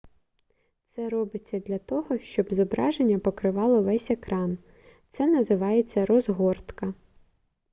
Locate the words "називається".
5.27-6.05